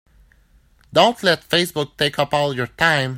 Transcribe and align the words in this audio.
Don't 0.93 1.21
let 1.21 1.47
Facebook 1.47 1.95
take 1.95 2.17
up 2.17 2.33
all 2.33 2.49
of 2.49 2.57
your 2.57 2.65
time. 2.65 3.09